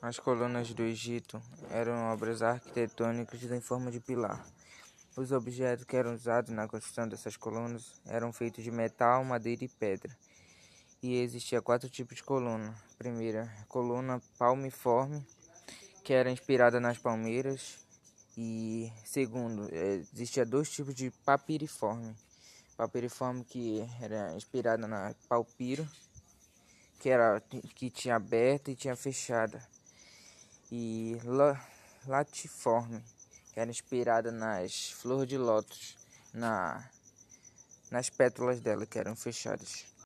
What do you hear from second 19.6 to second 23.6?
existia dois tipos de papiriforme. Papiriforme